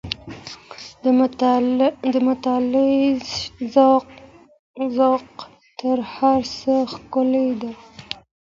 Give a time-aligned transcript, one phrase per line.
[1.03, 3.05] د مطالعې
[4.95, 5.29] ذوق
[5.79, 7.73] تر هر څه ښکلی دی.